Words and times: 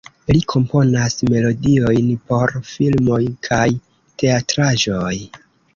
Li 0.35 0.39
komponas 0.53 1.17
melodiojn 1.33 2.09
por 2.31 2.57
filmoj 2.73 3.23
kaj 3.51 3.65
teatraĵoj. 4.25 5.17